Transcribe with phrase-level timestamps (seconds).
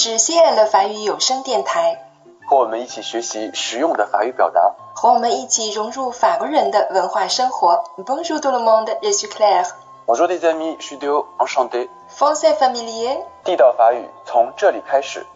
[0.00, 2.00] 是 CN 的法语有声电台，
[2.48, 7.82] 和我们一起学习实用的法语表达，和我们一起融入法国人的文化生活。
[8.06, 9.66] Bonjour tout le monde, je suis Claire.
[10.06, 11.88] Bonjour les amis, je suis Théo, enchanté.
[12.16, 13.18] Français familier.
[13.42, 15.26] 地道法语从这里开始。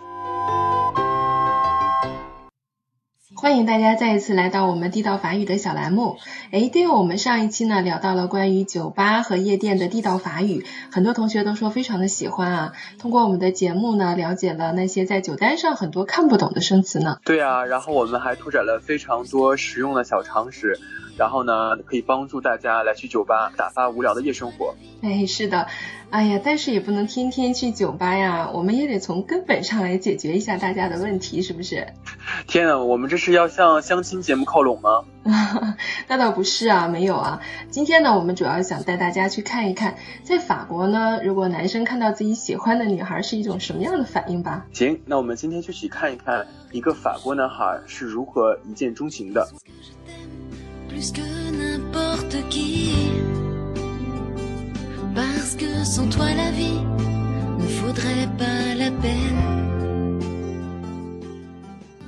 [3.43, 6.19] 欢迎大家再一次来到我们地道法语的小栏目。
[6.53, 12.73] 哎，对我们上一期呢聊到了关于酒吧和夜店的地道法语，很多同学都说非常的喜欢啊。
[13.01, 17.19] 通过我们的节目呢，了解了那些在酒单上很多看不懂的生词呢。
[17.25, 20.79] 对啊，然后我们还拓展了非常多实用的小常识。
[21.19, 24.77] 然后呢，可以帮助大家来去酒吧打发无聊的夜生活。
[25.03, 25.67] 哎，是的，
[26.13, 31.87] 哎呀，但是也不能天天去酒吧呀，我们也得从根本上来解决一下大家的问题，是不是？
[32.47, 35.05] 天啊，我们这是要向相亲节目靠拢吗？
[36.09, 37.41] 那倒不是啊，没有啊。
[37.71, 44.67] 今天呢，我们主要想带大家去看一看，在法国呢，如果男生看到自己喜欢的女孩是一种什么样的反应吧。
[44.75, 49.49] 行，那我们今天就去看一看一个法国男孩是如何一见钟情的。
[55.16, 56.82] Parce que sans toi la vie
[57.58, 59.56] ne faudrait pas la peine.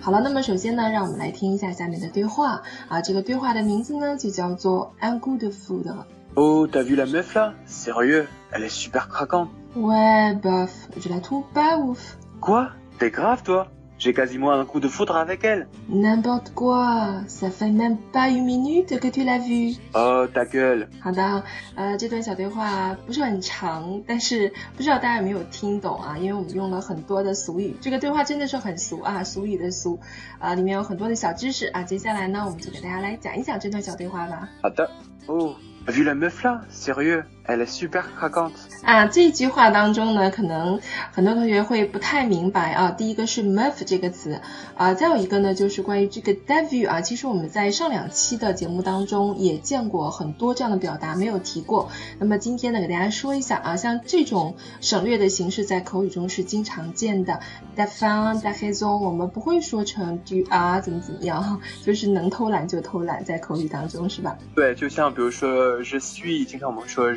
[0.02, 3.02] 好了，那么首先呢，让我们来听一下下面的对话啊。
[3.02, 9.50] 这个对话的名字呢，就叫做 Un coup de foudre。Oh, t'as vu la meuf là Sérieux Elle est super craquante.
[9.75, 12.17] Ouais, bof, je la trouve pas ouf.
[12.39, 13.67] Quoi T'es grave toi
[14.03, 15.67] J'ai quasiment un coup de foudre avec elle.
[15.89, 19.75] N'importe quoi, ça fait même pas une minute que tu l'as vue.
[19.94, 20.88] Oh ta gueule.
[21.02, 21.44] 好的，
[21.75, 26.17] 呃，这段小对话不是很长，但是不知道大家有没有听懂啊？
[26.17, 30.00] 因为我们用了很多的俗语，这个对话真的是很俗啊，俗语的俗，
[30.39, 31.84] 啊，里面有很多的小知识啊。
[31.84, 34.48] 接下来呢，我们就给大家来讲一讲这段小对话吧。
[34.62, 34.89] 好的，
[35.28, 35.56] 哦。
[35.88, 38.53] Vu la meuf là, sérieux, Elle est super craquante.
[38.83, 40.81] 啊，这句话当中呢，可能
[41.12, 42.91] 很多同学会不太明白啊。
[42.91, 44.41] 第一个是 meuf 这个词
[44.77, 47.00] 啊，再有一个呢，就是关于这个 d e v u 啊。
[47.00, 51.91] 其实我们在上两期的节目当中也见过很多这样的表达，没有提过。
[52.19, 57.41] 那么今天呢，给大家说一下啊，像这种省略的形式在口语中是经常见的。
[57.76, 64.37] d e f a n d e h a z o n 我们不会说成 do 啊，怎么怎么样，就是能偷懒就偷懒，在口语当中是吧？
[64.55, 65.65] 对，就像比如说。
[65.84, 67.16] je suis，经常我们说是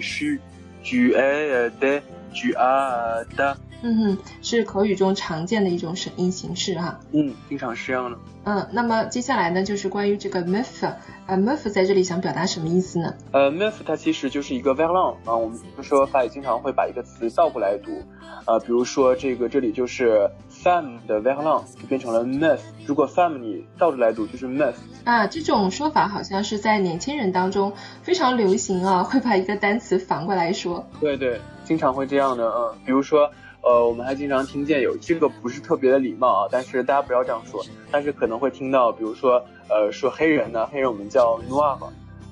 [0.00, 0.38] 是
[0.84, 3.65] ，tu es de，tu as de。
[3.82, 6.98] 嗯哼，是口语中常见的一种省音形式哈。
[7.12, 8.18] 嗯，经常是这样的。
[8.44, 10.92] 嗯，那么接下来呢，就是关于这个 meuf，
[11.26, 13.14] 呃，meuf 在这里想表达什么意思呢？
[13.32, 18.02] 呃，meuf 它其实就是一个 verlan 啊，我们说法语经常会把一个词倒过来读，
[18.46, 24.74] 呃，比如说这个这里就是 femme 的 verlan 就变成了 meuf，如果 femme 你倒着来读就是 myth。
[25.04, 27.72] 啊，这种说法好像是在年轻人当中
[28.02, 30.86] 非常流行啊，会把一个单词反过来说。
[31.00, 33.30] 对对，经常会这样的，嗯，比如说。
[33.66, 37.60] 呃，我们还经常听见有这个不是特别的礼貌啊，但是大家不要这样说。
[37.90, 41.76] 但是可能会听到，比如说，呃，说黑人呢，黑人我们叫 noir，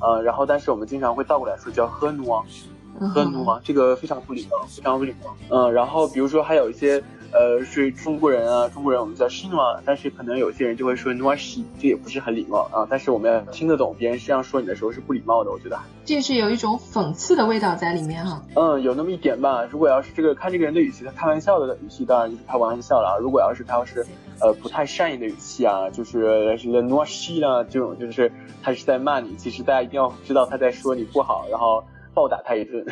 [0.00, 5.34] 呃，然后但是我们经常会倒过来说叫 h noir，h noir，这个非常不礼貌，非常不礼貌。
[5.50, 7.03] 嗯，然后比如说还有一些。
[7.34, 12.87] 呃，是中国人啊，中国人我们叫 s h i n a 但是可能有些人就会说 noashi，这也不是很礼貌啊。
[12.89, 15.77] 但是我们要听得懂别人这样说你的时候是不礼貌的，我觉得。
[16.05, 18.41] 这是有一种讽刺的味道在里面哈。
[18.55, 19.65] 嗯，有那么一点吧。
[19.69, 23.19] 如果要是这个看这个人的语气，他开玩笑的语气，当然就是开玩笑了啊。
[23.21, 24.06] 如果要是他要是
[24.41, 28.31] 呃不太善意的语气啊，就是什么 noashi 啦这种，就是
[28.62, 29.34] 他是在骂你。
[29.34, 31.83] 其实大家一定要知道他在说你不好，然后。
[32.14, 32.84] 暴打他一顿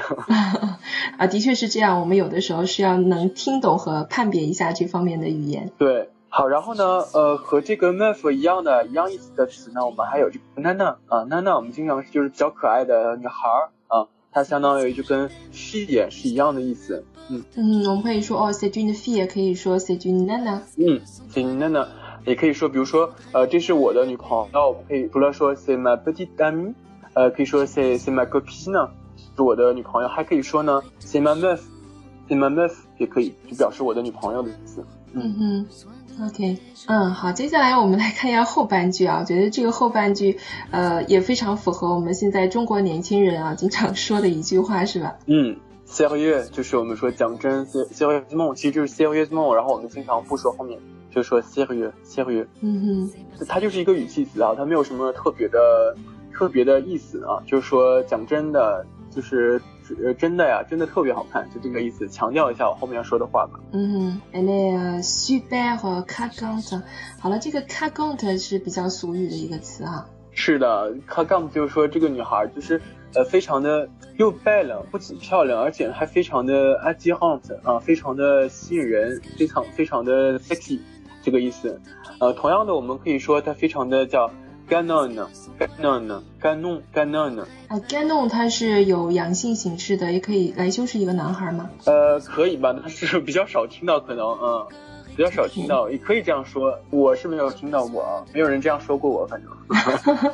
[1.17, 2.01] 啊，的确是这样。
[2.01, 5.71] 我们有的时候是要能听懂和判别一下这方面的语言。
[5.79, 17.05] 对，好，然后呢，呃，和这个 meuf 一样的一样意思的词呢，我们还有这个 nana 啊，nana，我们经常就是比较可爱的女孩儿啊，它相当于就跟 fille 是一样的意思。
[17.29, 20.61] 嗯嗯，我们可以说哦，c'est une fille，也可以说 c'est une nana。
[20.77, 21.01] 嗯
[21.33, 21.87] ，c'est une nana，
[22.27, 26.75] 也可以说，比如说，呃，这是我的女朋友，那我们可以除了说 c'est ma petite amie，
[27.15, 28.89] 呃，可以说 c'est c'est ma copine。
[29.37, 34.85] 是我的女朋友，还可以说呢，c'est ma meuf，c'est ma meuf 也可以，就表示我的女朋友的意思。
[35.15, 40.39] 嗯哼，OK，嗯，好，接下来我们来看一下后半句啊，我觉得这个后半句，
[40.71, 45.17] 呃，也非常符合我们现在中国年轻人啊经常说的一句话，是吧？
[45.27, 45.57] 嗯
[45.87, 50.79] ，sérieux 就是我们说讲真，sérieusement 其实就是 sérieusement，然后我们经常不说后面，
[51.11, 52.47] 就说 sérieux，sérieux。
[52.63, 55.95] 嗯哼，它就是一个语气词啊，它没有什么特别的
[56.33, 58.87] 特别的意思啊，就是说讲真的。
[59.15, 59.61] 就是
[60.03, 63.61] 呃真的呀，真的特别好看，就这个意思，强调一下我后面要说的话吧。
[63.73, 66.83] 嗯，elle super 和 cagante。
[67.21, 70.07] 好了，这个 cagante 是比较俗语的一个词啊。
[70.35, 72.81] 是的，，cagout 就是说这个女孩就是
[73.15, 73.87] 呃非常的
[74.17, 80.79] 又漂亮，不仅漂亮，而且还非常的 attirante 啊，非常的吸引人，非常非常的 sexy
[81.23, 81.79] 这个意思。
[82.19, 84.31] 呃，同样的，我们可以说她非常的叫
[84.69, 87.41] ganon，ganon，ganon，ganon。
[87.69, 91.71] 啊，ganon 它是有阳性形式的，也可以来修饰一个男孩吗？
[91.85, 94.67] 呃，可以吧，但是比较少听到，可能嗯。
[95.15, 99.51] 比较少听到，也可以这样说，我是没有听到过啊，没有人这样说过我，反正。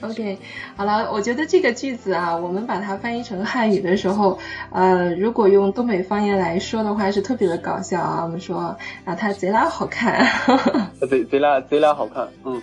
[0.00, 0.38] OK，
[0.76, 4.38] 好了，我觉得这个句子啊，我们把它翻译成汉语的时候，
[4.70, 8.22] 呃，如果用东北方言来说的话，是特别的搞笑啊。
[8.22, 10.24] 我们说啊，他贼拉好看。
[11.10, 12.62] 贼贼拉贼拉好看，嗯。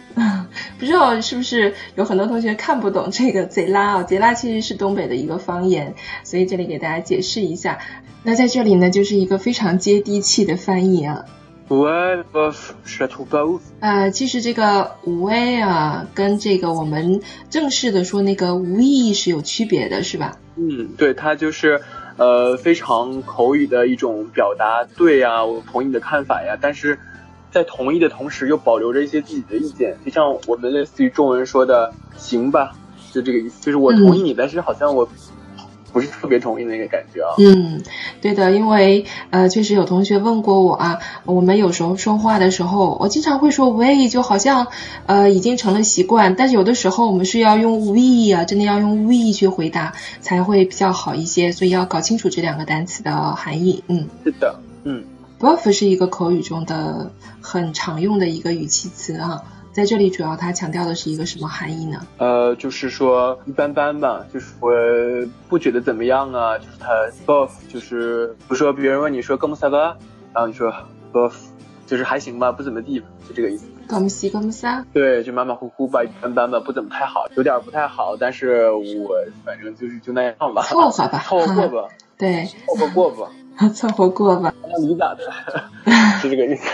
[0.80, 4.04] 不知道是不是有很多同学看不懂这个贼拉啊？
[4.04, 7.80] 贼拉其实是东北的一个方言，所以这里给大家解释一下。
[8.24, 11.26] 那在这里呢，就是一个非常接地气的翻译啊。
[13.80, 20.40] 呃，其实这个喂啊，跟这个我们正式的说那个 we 是有区别的，是吧？
[20.56, 21.80] 嗯，对，它就是
[22.18, 26.98] 呃非常口语的一种表达，对呀，我同意你的看法呀，但是
[27.52, 32.76] 在同意的同时又保留着一些自己的意见，就像我们类似于中文说的行吧，
[33.12, 35.08] 就这个意思，就是我同意你，但是好像我。
[35.92, 37.34] 不是特别同意那个感觉啊。
[37.40, 37.82] 嗯，
[38.22, 44.68] 对的，因为呃，确实有同学问过我啊，我们有时候说话的时候，我经常会说 we，就好像
[45.08, 53.84] 呃已经成了习惯，但是有的时候我们是要用 we 啊，真的要用 we 去回答才会比较好一些，所以要搞清楚这两个单词的含义。
[53.88, 55.04] 嗯，是的，嗯
[55.40, 59.42] ，both 是一个口语中的很常用的一个语气词啊。
[59.72, 62.06] 在这里主要它强调的是一个什么含义呢？
[62.18, 64.72] 呃，就是说一般般吧，就是我
[65.48, 66.90] 不觉得怎么样啊，就是它
[67.26, 69.96] Buff 就是比如说别人问你说 comme ça va，
[70.34, 70.74] 然后你说
[71.14, 71.34] Buff，
[71.86, 73.68] 就是还行吧，不怎么地，就这个意思。
[73.88, 74.84] comme si comme ça。
[74.92, 78.84] 对，就马马虎虎吧，一般般吧，不怎么太好，有点不太好，但是我
[79.46, 83.32] 反正就是就那样吧，凑合吧，凑合过吧， 对，凑合过吧。
[83.74, 85.20] 凑合过吧， 那你咋的？
[86.22, 86.68] 是这个意思。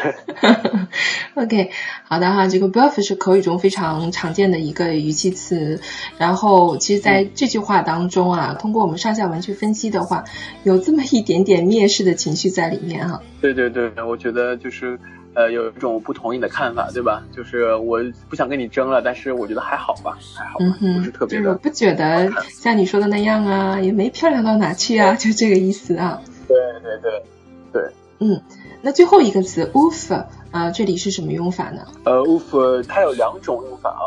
[1.36, 1.70] OK，
[2.04, 5.80] 好的哈，这个 buff 是口语中非常常见的一个语气词。
[6.18, 10.24] 然后，其实在这句话当中啊，通过我们上下文去分析的话，
[10.64, 13.22] 有这么一点点蔑视的情绪在里面哈。
[13.42, 14.98] 对对对，我觉得就是
[15.36, 17.24] 呃，有一种不同意的看法，对吧？
[17.36, 18.00] 就是我
[18.30, 21.50] 不想跟你争了，但是我觉得还好吧，还好，不是特别的。
[21.52, 26.22] 我不觉得像你说的那样啊，也没漂亮到哪去啊，就这个意思啊。
[26.48, 27.24] 对对对
[27.72, 28.42] 对，嗯，
[28.82, 31.86] 那最后一个词 oof，啊，这里是什么用法呢？
[32.06, 34.04] 呃，oof 它有两种用法啊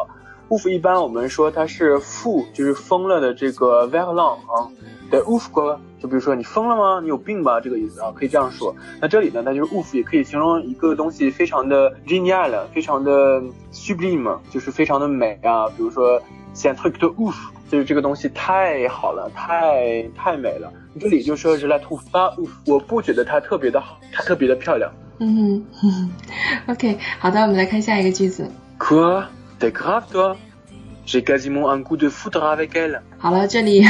[0.49, 4.69] oof 一般我们说它是负，就是疯了的这个 violent 啊，
[5.11, 7.01] 对，woof 哥，就比如说你疯了吗？
[7.03, 7.61] 你有病吧？
[7.61, 8.75] 这个意思啊，可以这样说。
[9.01, 13.43] 那这里呢，那就是 oof，也可以形容一个东西非常的 genial，非常的
[13.73, 16.23] sublime，就是非常的美啊，比如说
[16.55, 17.35] c e n t r i q u e woof。
[17.71, 20.73] 就是这个东西太好了，太太美了。
[20.99, 22.35] 这里就说是来突发，
[22.67, 24.91] 我不觉得它特别的好，它特别的漂亮。
[25.21, 25.65] 嗯
[26.67, 28.51] ，OK，好的，我们来看下一个句子。
[28.79, 29.27] Grave
[29.61, 30.37] toi?
[33.17, 33.83] 好了，这里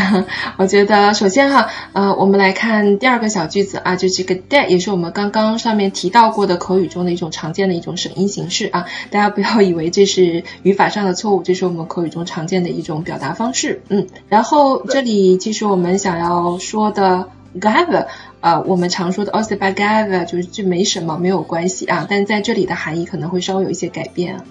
[0.57, 13.83] 我觉得首先哈，呃，我们来看第二个小句子啊，就这个 that 也是我们刚刚上面提到过的口语中的一种常见的一种省音形式啊，大家不要以为这是语法上的错误，这是我们口语中常见的一种表达方式。
[13.89, 17.29] 嗯，然后这里其实我们想要说的
[17.61, 18.07] g a v e r
[18.41, 24.45] 呃，我们常说的 also by gather 就是这没什么，没有关系啊，但在这里的含义可能会稍微有一些改变啊。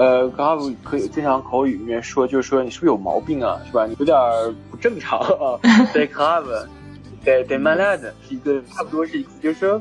[0.00, 3.84] 呃，刚刚可以经常口语里面说，就是说你是不是有毛病啊，是吧？
[3.86, 4.16] 你有点
[4.70, 5.60] 不正常啊。
[5.92, 6.44] 对 club，
[7.22, 9.78] 对对，malad 是一个差不多是一个，就是说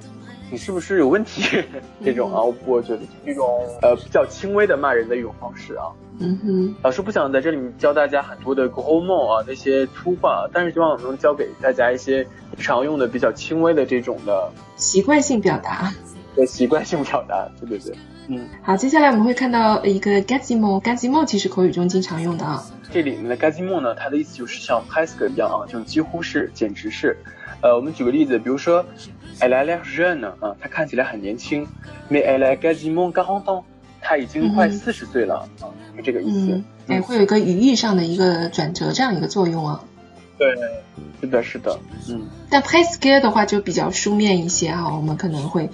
[0.51, 1.63] 你是不是有问题
[2.03, 2.43] 这种啊？
[2.65, 5.85] 我觉得这种呃比较轻微的骂人的一种方式啊。
[6.19, 6.75] 嗯哼。
[6.83, 15.93] 老师不想在这里面教大家很多的 grammar 啊那些粗话，但是希望能教给大家一些常用的比较轻微的这种的习惯性表达。
[16.35, 17.95] 对，习惯性表达，对对对。
[18.31, 22.63] 嗯，好，接下来我们会看到一个 gazimo，gazimo 其实口语中经常用的啊。
[22.91, 27.17] 这里面的 gazimo 呢，它的意思就是像 presque 一样啊，就几乎是，简直是。
[27.61, 28.85] 呃，我们举个例子，比如说
[29.39, 31.67] ，elle a l'air jeune 啊，她看起来很年轻
[32.11, 33.63] ，mais elle a quasiment quarante ans，
[33.99, 36.61] 她已经快四十岁了啊，就这个意思。
[36.85, 39.83] 哎，会有一个语义上的一个转折，这样一个作用啊。
[40.37, 40.55] 对，
[41.19, 42.27] 是的，是的，嗯。
[42.51, 45.71] 但 presque 的话就比较书面一些哈，我们可能会。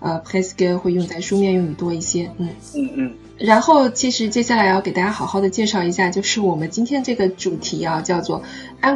[0.00, 3.12] 呃，presque 会用在书面用语多一些，嗯嗯嗯。
[3.38, 8.42] 然后，其实接下来要给大家好好的介绍一下，就是我们今天这个主题啊，叫做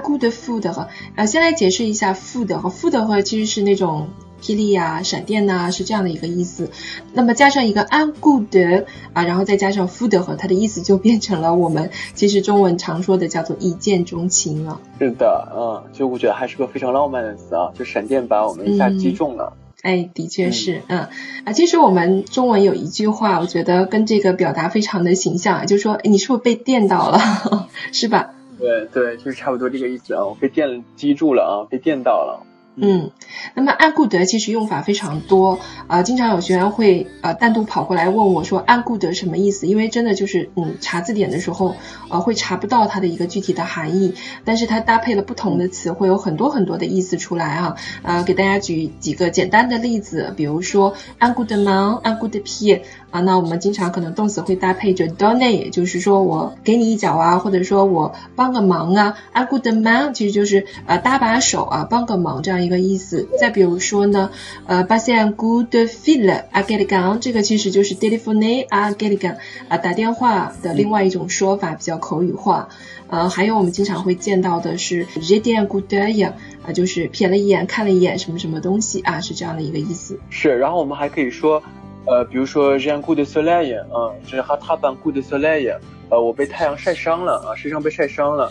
[0.02, 4.08] good food 和呃，先来解释一下 food 和 food 和其实是那种
[4.42, 6.68] 霹雳啊、闪电呐，是这样的一个意思。
[7.12, 14.80] 那么加上一个安固德啊，然后再加上 food 和它的意思就变成了我们其实中文常说的叫做一见钟情了。
[14.98, 19.52] 是的，嗯，就我觉得还是个非常浪漫的词啊，就闪电把我们一下击中了。
[19.82, 21.08] 哎，的确是，嗯
[21.44, 28.30] 啊，其实我们中文有一句话，我觉得跟这个表达非常的形象，就是说，你是不是被电到了， 是吧？
[28.58, 32.46] 对对，就是差不多这个意思啊，我被电击住了啊，被电到了。
[32.74, 33.10] 嗯，
[33.54, 39.66] 那么安固德其实用法非常多啊，经常有学员会呃单独跑过来问我说安固德什么意思？
[39.66, 41.76] 因为真的就是嗯查字典的时候
[42.08, 44.14] 呃会查不到它的一个具体的含义，
[44.44, 47.76] 但是它搭配了不同的词会有很多很多的意思出来啊。
[48.02, 52.80] 呃，给大家举几个简单的例子，比如说安固德忙，安固德屁
[53.12, 59.14] 啊，那我们经常可能动词会搭配着 donate，也就是说我给你一脚啊，或者说我帮个忙啊。
[59.32, 62.62] I good man，其实就是呃搭把手啊，帮个忙这样。
[62.62, 64.30] 一个意思，再比如说呢，
[64.66, 69.36] 呃，passer un coup de fil à quelqu'un，这个其实就是 téléphoner à quelqu'un
[69.68, 72.68] 啊，打电话的另外一种说法，比较口语化。
[73.08, 76.32] 呃，还有我们经常会见到的是 jeter un coup d'œil，
[76.64, 80.18] 啊，就是瞥了一眼，看了一眼什么什么东西啊，是这样的一个意思。
[80.30, 81.62] 是，然后我们还可以说，
[82.04, 85.76] 呃，比如说 j'ai un coup de soleil，嗯，就是 attrape un coup de soleil，
[86.10, 88.50] 呃，我被太阳晒伤了啊，身上被晒伤了。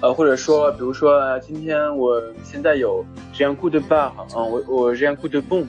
[0.00, 5.66] 呃，或者说，比如说，今天我现在有这样 good bar，嗯，我我这样 good boom，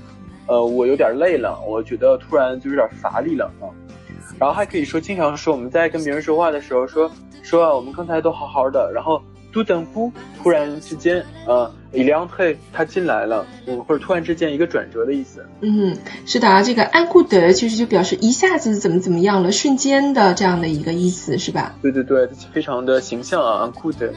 [0.48, 3.70] 呃，我有点累了，我觉得突然就有点乏力了啊。
[4.40, 7.10] 然后还可以说，经常说我们在跟别人说话的时候，说
[7.44, 9.22] 说我们刚才都好好的，然后。
[9.56, 10.12] 突等夫
[10.44, 15.46] 突然之间，呃，李良退他进来了，嗯，或者突然之间一个转折的意思。
[15.62, 15.96] 嗯，
[16.26, 21.74] 是的啊，这个安库德其实就表示一下子怎么怎么样了，瞬间的这样的一个意思，是吧？
[21.82, 24.12] 对对对，非常的形象啊，安固德。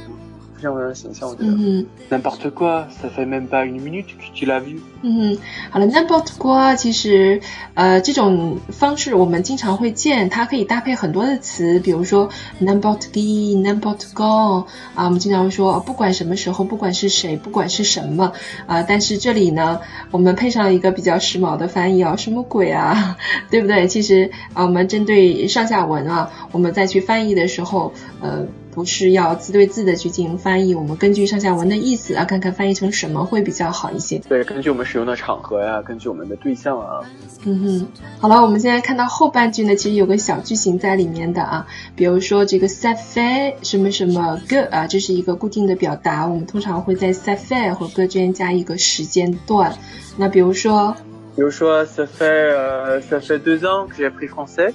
[0.59, 1.49] 非常非常形象，我觉得。
[1.49, 4.81] 嗯，n'importe quoi，ça fait même pas une minute que tu l'as vu。
[5.03, 5.39] 嗯，
[5.71, 7.41] 好了，n'importe quoi，其实
[7.75, 12.29] 呃这种方式我们经常会见，它可以搭配很多的词，比如说
[12.61, 14.65] n'importe qui，n'importe quand
[14.97, 18.33] 啊，我们经常会说不管什么时候，不管是谁，不管是什么
[18.67, 23.17] 啊，但是这里呢，我们配上一个比较时髦的翻译啊，什么鬼啊，
[23.51, 23.87] 对不对？
[23.87, 28.45] 其实啊，我们针对上下文啊，我们再去翻译的时候，呃。
[28.79, 34.21] 不是要字对字的去进行翻译，我们根据上下文的意思啊，看看翻译成什么会比较好一些。
[34.29, 37.01] 对，根据我们使用的场合呀，根据我们的对象啊。
[37.45, 37.89] 嗯哼，
[38.21, 41.67] 好了，我们现在看到后半句呢，其实有个小句型在里面的啊，
[41.97, 49.75] 比如说这个 s a f e 什么什么 g 啊，这是一个固定的表达，我们通常会在 s a f e 和 g 之间加一个时间段。
[50.17, 50.95] 那比如说，
[51.35, 54.73] 比如说 s a f e s a f e deux ans que j'ai appris français。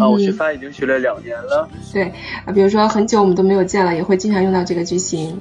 [0.00, 1.68] 啊，我学法已经学了两年了。
[1.92, 2.12] 对
[2.44, 5.40] 啊，比如说很久我们都没有见了，也会经常用到这个句型。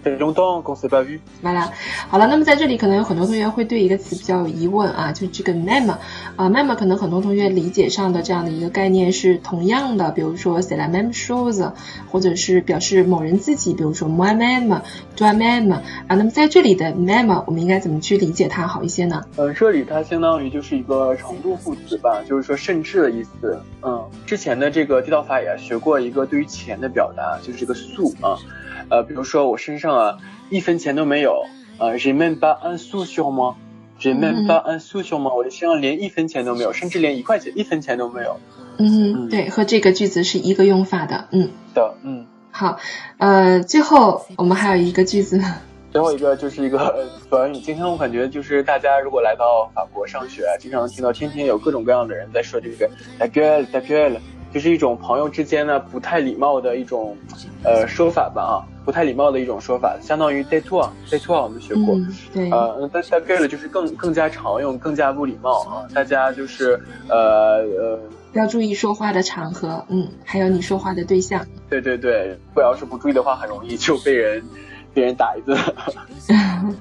[1.42, 1.72] 完了，
[2.08, 5.92] 好了，那么在这里可能有很多同学会对一个词比较有疑问啊，就这个 mem
[6.38, 11.74] 啊，mem 可能很多同学理解上的这样的一个概念是同样的，比如说 c'est la même chose，
[12.10, 15.82] 或者是表示某人自己，比如说 moi même，toi même 啊。
[16.08, 19.24] 那么在这里的 mem 我们应该怎么去理解它好一些呢？
[19.36, 23.60] 呃，这里它相当于就是一个程度副词吧，就是说甚至的意思。
[23.82, 24.37] 嗯，这。
[24.38, 28.38] 之前的这个地道法也学过一个对于钱的表达，就是这个素啊，
[28.88, 30.18] 呃，比如说我身上啊
[30.52, 31.48] 一分钱都没有，
[31.80, 38.40] 呃，je n'ai pas un sou sur moi，je n'ai pas un sou sur moi，我的身上连一分钱都没有，甚至连一块钱一分钱都没有。
[38.78, 41.50] 嗯，对，和这个句子是一个用法的，嗯。
[41.74, 42.28] 的，嗯。
[42.52, 42.78] 好，
[43.18, 45.42] 呃，最后我们还有一个句子。
[45.92, 47.58] 最后一个就是一个 短语。
[47.60, 52.90] 今天我感觉就是大家如果来到法国上学，经常听到天天有各种各样的人在说这个
[53.20, 54.18] “la gueule”、“la gueule”，
[54.54, 57.16] 就是一种朋友之间呢不太礼貌的一种
[57.64, 61.96] 呃说法吧啊，不太礼貌的一种说法，相当于 “de toi”、“de toi”，我们学过。
[62.34, 62.52] 对。
[62.52, 65.88] 呃，但是 “la gueule” 就是更更加常用、更加不礼貌啊。
[65.94, 66.80] 大家就是
[67.10, 68.00] 呃呃
[68.34, 71.46] 要注意说话的场合，嗯，还有你说话的对象。
[71.70, 74.44] 对对对，不要是不注意的话，很容易就被人。
[74.98, 75.56] 别人打一顿。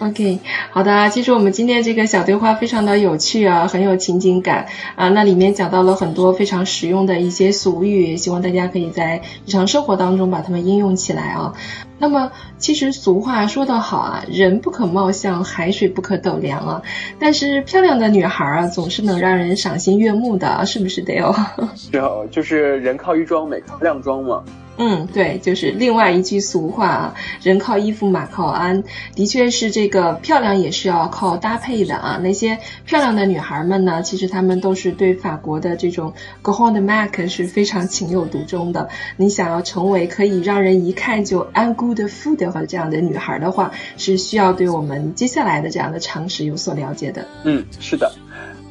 [0.00, 0.40] OK，
[0.72, 4.66] 好的，其实我们今天这个小对话非常的有趣啊，很有情景感
[4.96, 5.08] 啊。
[5.10, 11.54] 那里面讲到了很多非常实用的一些俗语，希望大家可以在日常生活当中把它们应用起来啊。
[12.00, 16.82] 那么，其实俗话说得好啊，人不可貌相，海水不可斗量啊。
[17.20, 21.32] 但是漂亮的女孩啊，总是能让人赏心悦目的，是不是得有？
[21.76, 24.42] 是哦，就是人靠衣装，美靠靓装嘛。
[24.78, 28.82] 嗯，对，就是另外一句俗话啊，人靠衣服，马靠鞍，
[29.14, 32.18] 的确是这个漂亮也是要靠搭配的啊。
[32.22, 38.88] 那些漂亮的女孩们呢，其实她们都是对法国的这种 Grand Marque 是非常情有独钟的。
[39.18, 47.26] 你想要成为可以让人一看就 un good food 和这样的女孩的话，是需要对我们接下来的这样的常识有所了解的。
[47.44, 48.10] 嗯，是的。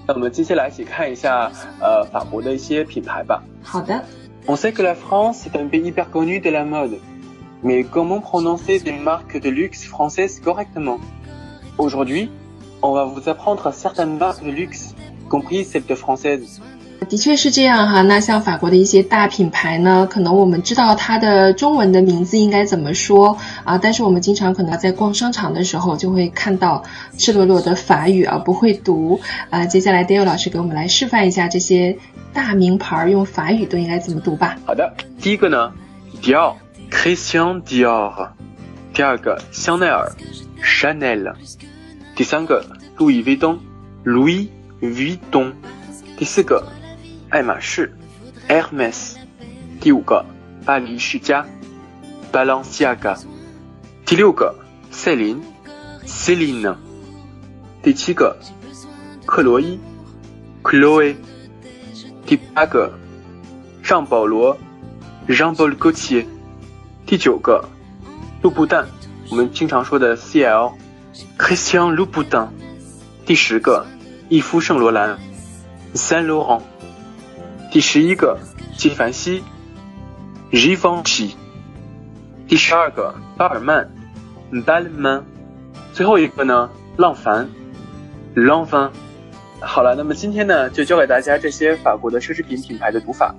[0.08, 3.44] 那我们接下来一起看一下呃法国的一些品牌吧。
[3.62, 4.04] 好的。
[4.48, 7.00] On sait que la France est un pays hyper connu de la mode,
[7.62, 11.00] mais comment prononcer des marques de luxe françaises correctement?
[11.78, 12.32] Aujourd'hui,
[12.82, 14.96] on va vous apprendre certaines marques de luxe,
[15.30, 16.60] compris celles françaises.
[17.10, 26.84] 的确是这样哈，那像法国的一些大品牌呢，可能我们知道它的中文的名字应该怎么说啊，但是我们经常可能在逛商场的时候就会看到
[27.18, 29.66] 赤裸裸的法语啊，不会读啊。
[29.66, 31.98] 接下来 Dale 老师给我们来示范一下这些
[32.32, 34.56] 大名牌用法语都应该怎么读吧。
[34.66, 35.74] 好的，第一个呢
[36.22, 38.30] ，Dior，Christian Dior；
[38.94, 40.10] 第二个，香奈儿
[40.64, 41.34] ，Chanel；
[42.16, 42.64] 第三个
[42.96, 43.60] 路易威登
[44.06, 44.48] Louis
[44.80, 45.52] Vuitton；
[46.16, 46.64] 第四个。
[47.32, 47.90] 爱马仕
[48.50, 49.16] ，Hermes，
[49.80, 50.26] 第五个，
[50.66, 51.46] 巴黎世家
[52.30, 53.18] ，Balenciaga，
[54.06, 54.54] 第六个，
[54.92, 55.42] 赛琳
[56.06, 56.76] ，Celine，
[57.82, 58.38] 第七个，
[59.26, 59.80] 克罗伊
[60.62, 61.16] ，Chloe，
[62.26, 62.92] 第八个，
[63.82, 64.58] 尚保罗
[65.30, 66.26] ，Jean Paul Gaultier，
[67.06, 67.64] 第九个，
[68.42, 68.84] 路布旦，
[69.30, 72.50] 我们经常说的 CL，Christian Louboutin，
[73.26, 73.88] 第十个，
[74.28, 75.18] 伊夫圣罗兰
[75.94, 76.64] ，Saint Laurent。
[77.72, 78.38] 第十一个，
[78.76, 79.42] 纪梵希
[80.52, 81.32] ，Givenchy。
[82.46, 83.90] 第十二个，巴尔曼
[84.52, 85.24] ，Balman；。
[85.94, 87.50] 最后一个呢，浪凡
[88.36, 88.90] ，Long Van。
[89.62, 93.34] 好了，那么今天呢，就教给大家这些法国的奢侈品品牌的读法。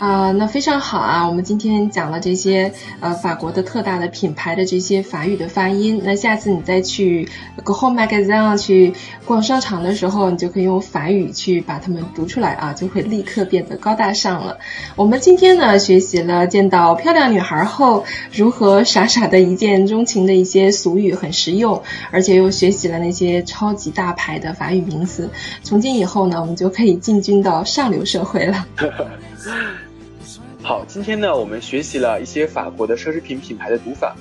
[0.00, 1.28] 啊，那非常好啊！
[1.28, 6.00] 我们今天讲了这些呃法国的特大的品牌的这些法语的发音。
[6.02, 7.28] 那下次你再去
[7.62, 8.94] Go Home Magazine 去
[9.26, 14.56] 逛商场的时候，你就可以用法语去把它们读出来啊，就会立刻变得高大上了。
[14.96, 25.28] 我们今天呢学习了见到漂亮女孩后如何傻傻的一见钟情的一些俗语，很实用，而且又学习了那些超级大牌的法语名词。
[25.62, 28.66] 从今以后呢，我们就可以进军到上流社会了。
[30.70, 34.14] 好，今天呢，我们学习了一些法国的奢侈品品牌的读法。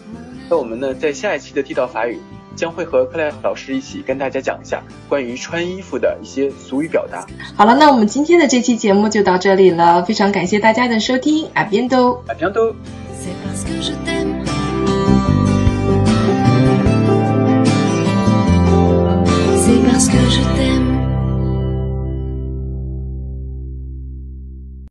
[0.49, 2.19] 那我们呢，在下一期的地道法语
[2.55, 7.23] 将会和克莱老师一起跟大家讲一下关于穿衣服的一些俗语表达。
[7.55, 12.73] 好了，那我们今天的这期节目就到这里了，非常感谢大家的收听，阿边都，阿边都。